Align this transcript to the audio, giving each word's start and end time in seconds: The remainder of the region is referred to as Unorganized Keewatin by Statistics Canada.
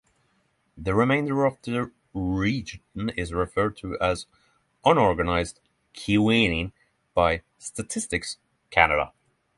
The 0.75 0.95
remainder 0.95 1.45
of 1.45 1.61
the 1.61 1.91
region 2.15 3.09
is 3.15 3.33
referred 3.33 3.77
to 3.77 3.99
as 3.99 4.25
Unorganized 4.83 5.59
Keewatin 5.93 6.71
by 7.13 7.43
Statistics 7.59 8.39
Canada. 8.71 9.13